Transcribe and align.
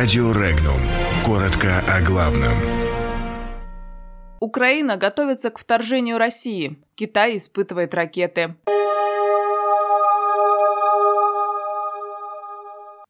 Радио 0.00 0.30
Регнум. 0.30 0.80
Коротко 1.24 1.82
о 1.92 2.00
главном. 2.00 2.56
Украина 4.38 4.96
готовится 4.96 5.50
к 5.50 5.58
вторжению 5.58 6.18
России. 6.18 6.78
Китай 6.94 7.36
испытывает 7.36 7.92
ракеты. 7.94 8.54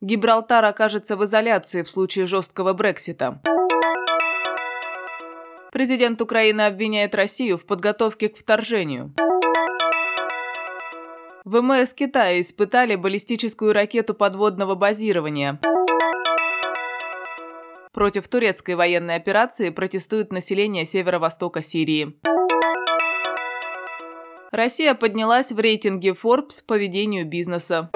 Гибралтар 0.00 0.64
окажется 0.64 1.18
в 1.18 1.26
изоляции 1.26 1.82
в 1.82 1.90
случае 1.90 2.24
жесткого 2.24 2.72
Брексита. 2.72 3.42
Президент 5.70 6.22
Украины 6.22 6.62
обвиняет 6.62 7.14
Россию 7.14 7.58
в 7.58 7.66
подготовке 7.66 8.30
к 8.30 8.38
вторжению. 8.38 9.12
ВМС 11.44 11.92
Китая 11.92 12.40
испытали 12.40 12.94
баллистическую 12.94 13.74
ракету 13.74 14.14
подводного 14.14 14.74
базирования. 14.74 15.60
Против 17.98 18.28
турецкой 18.28 18.76
военной 18.76 19.16
операции 19.16 19.70
протестует 19.70 20.30
население 20.30 20.86
северо-востока 20.86 21.62
Сирии. 21.62 22.14
Россия 24.52 24.94
поднялась 24.94 25.50
в 25.50 25.58
рейтинге 25.58 26.10
Forbes 26.10 26.62
по 26.64 26.78
ведению 26.78 27.26
бизнеса. 27.26 27.90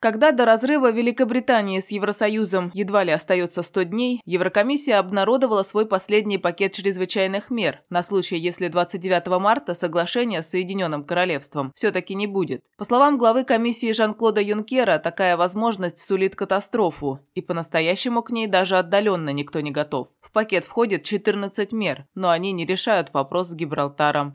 Когда 0.00 0.30
до 0.30 0.44
разрыва 0.44 0.92
Великобритании 0.92 1.80
с 1.80 1.90
Евросоюзом 1.90 2.70
едва 2.72 3.02
ли 3.02 3.10
остается 3.10 3.62
100 3.62 3.82
дней, 3.84 4.22
Еврокомиссия 4.24 4.98
обнародовала 4.98 5.64
свой 5.64 5.86
последний 5.86 6.38
пакет 6.38 6.72
чрезвычайных 6.72 7.50
мер 7.50 7.82
на 7.90 8.04
случай, 8.04 8.36
если 8.36 8.68
29 8.68 9.26
марта 9.40 9.74
соглашения 9.74 10.42
с 10.42 10.50
Соединенным 10.50 11.04
Королевством 11.04 11.72
все-таки 11.74 12.14
не 12.14 12.28
будет. 12.28 12.64
По 12.76 12.84
словам 12.84 13.18
главы 13.18 13.42
комиссии 13.44 13.92
Жан-Клода 13.92 14.40
Юнкера, 14.40 14.98
такая 14.98 15.36
возможность 15.36 15.98
сулит 15.98 16.36
катастрофу, 16.36 17.18
и 17.34 17.40
по-настоящему 17.40 18.22
к 18.22 18.30
ней 18.30 18.46
даже 18.46 18.76
отдаленно 18.76 19.30
никто 19.30 19.60
не 19.60 19.72
готов. 19.72 20.08
В 20.20 20.30
пакет 20.30 20.64
входит 20.64 21.02
14 21.02 21.72
мер, 21.72 22.06
но 22.14 22.30
они 22.30 22.52
не 22.52 22.66
решают 22.66 23.12
вопрос 23.12 23.48
с 23.48 23.54
Гибралтаром. 23.54 24.34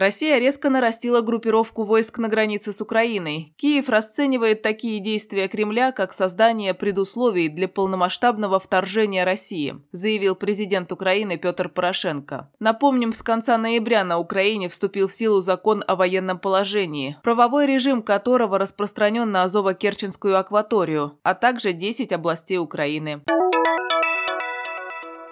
Россия 0.00 0.38
резко 0.38 0.70
нарастила 0.70 1.20
группировку 1.20 1.84
войск 1.84 2.16
на 2.16 2.28
границе 2.28 2.72
с 2.72 2.80
Украиной. 2.80 3.52
Киев 3.58 3.90
расценивает 3.90 4.62
такие 4.62 4.98
действия 4.98 5.46
Кремля 5.46 5.92
как 5.92 6.14
создание 6.14 6.72
предусловий 6.72 7.48
для 7.48 7.68
полномасштабного 7.68 8.60
вторжения 8.60 9.24
России, 9.24 9.74
заявил 9.92 10.36
президент 10.36 10.90
Украины 10.90 11.36
Петр 11.36 11.68
Порошенко. 11.68 12.50
Напомним, 12.60 13.12
с 13.12 13.22
конца 13.22 13.58
ноября 13.58 14.02
на 14.04 14.16
Украине 14.16 14.70
вступил 14.70 15.06
в 15.06 15.12
силу 15.12 15.42
закон 15.42 15.84
о 15.86 15.96
военном 15.96 16.38
положении, 16.38 17.18
правовой 17.22 17.66
режим 17.66 18.02
которого 18.02 18.58
распространен 18.58 19.30
на 19.30 19.44
Азово-Керченскую 19.44 20.32
акваторию, 20.32 21.18
а 21.24 21.34
также 21.34 21.74
10 21.74 22.10
областей 22.12 22.56
Украины. 22.56 23.20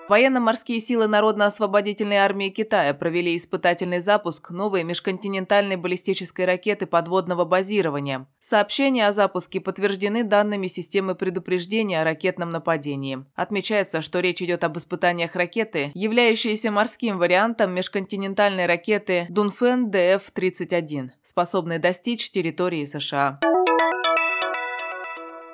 Военно-морские 0.08 0.80
силы 0.80 1.06
Народно-освободительной 1.06 2.16
армии 2.16 2.48
Китая 2.48 2.94
провели 2.94 3.36
испытательный 3.36 4.00
запуск 4.00 4.50
новой 4.50 4.82
межконтинентальной 4.82 5.76
баллистической 5.76 6.46
ракеты 6.46 6.86
подводного 6.86 7.44
базирования. 7.44 8.26
Сообщения 8.38 9.06
о 9.06 9.12
запуске 9.12 9.60
подтверждены 9.60 10.24
данными 10.24 10.66
системы 10.66 11.14
предупреждения 11.14 12.00
о 12.00 12.04
ракетном 12.04 12.48
нападении. 12.48 13.22
Отмечается, 13.34 14.00
что 14.00 14.20
речь 14.20 14.40
идет 14.40 14.64
об 14.64 14.78
испытаниях 14.78 15.36
ракеты, 15.36 15.90
являющейся 15.92 16.70
морским 16.70 17.18
вариантом 17.18 17.74
межконтинентальной 17.74 18.64
ракеты 18.64 19.26
Дунфен 19.28 19.90
ДФ-31, 19.90 21.10
способной 21.22 21.78
достичь 21.78 22.30
территории 22.30 22.86
США. 22.86 23.40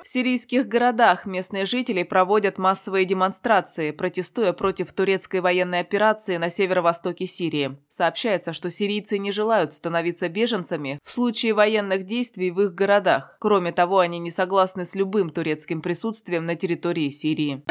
В 0.05 0.07
сирийских 0.07 0.67
городах 0.67 1.25
местные 1.25 1.65
жители 1.65 2.03
проводят 2.03 2.59
массовые 2.59 3.05
демонстрации, 3.05 3.89
протестуя 3.89 4.53
против 4.53 4.93
турецкой 4.93 5.41
военной 5.41 5.79
операции 5.79 6.37
на 6.37 6.51
северо-востоке 6.51 7.25
Сирии. 7.25 7.79
Сообщается, 7.89 8.53
что 8.53 8.69
сирийцы 8.69 9.17
не 9.17 9.31
желают 9.31 9.73
становиться 9.73 10.29
беженцами 10.29 10.99
в 11.01 11.09
случае 11.09 11.55
военных 11.55 12.05
действий 12.05 12.51
в 12.51 12.61
их 12.61 12.75
городах. 12.75 13.37
Кроме 13.39 13.71
того, 13.71 13.97
они 13.97 14.19
не 14.19 14.29
согласны 14.29 14.85
с 14.85 14.93
любым 14.93 15.31
турецким 15.31 15.81
присутствием 15.81 16.45
на 16.45 16.55
территории 16.55 17.09
Сирии. 17.09 17.63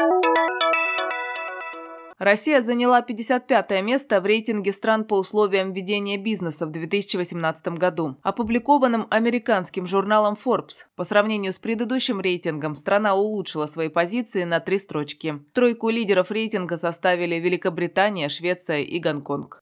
Россия 2.17 2.61
заняла 2.61 3.01
55 3.01 3.81
место 3.83 4.21
в 4.21 4.25
рейтинге 4.25 4.71
стран 4.71 5.03
по 5.03 5.15
условиям 5.19 5.73
ведения 5.73 6.17
бизнеса 6.17 6.65
в 6.65 6.71
2018 6.71 7.67
году, 7.77 8.15
опубликованном 8.23 9.07
американским 9.09 9.85
журналом 9.85 10.37
Forbes. 10.41 10.85
По 10.95 11.03
сравнению 11.03 11.51
с 11.51 11.59
предыдущим 11.59 12.21
рейтингом, 12.21 12.75
страна 12.75 13.15
улучшила 13.15 13.67
свои 13.67 13.89
позиции 13.89 14.45
на 14.45 14.61
три 14.61 14.79
строчки. 14.79 15.39
Тройку 15.51 15.89
лидеров 15.89 16.31
рейтинга 16.31 16.77
составили 16.77 17.35
Великобритания, 17.35 18.29
Швеция 18.29 18.79
и 18.79 18.97
Гонконг. 18.99 19.59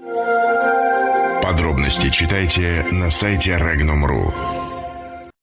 Подробности 1.41 2.09
читайте 2.09 2.85
на 2.91 3.09
сайте 3.09 3.57
Regnum.ru. 3.57 4.62